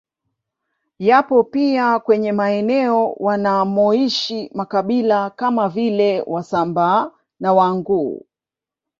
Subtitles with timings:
[0.99, 8.25] Yapo pia kwenye maeneo wanamoishi makabila kama vile Wasambaa na Wanguu